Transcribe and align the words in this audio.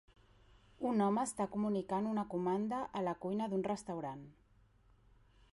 Un 0.91 1.03
home 1.07 1.25
està 1.29 1.47
comunicant 1.57 2.09
una 2.13 2.25
comanda 2.33 2.81
a 3.01 3.07
la 3.09 3.17
cuina 3.27 3.53
d'un 3.53 3.69
restaurant. 3.71 4.29